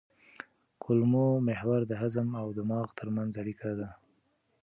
کولمو 0.83 1.27
محور 1.47 1.81
د 1.87 1.91
هضم 2.01 2.27
او 2.41 2.47
دماغ 2.57 2.87
ترمنځ 2.99 3.31
اړیکه 3.41 3.69
ده. 3.79 3.89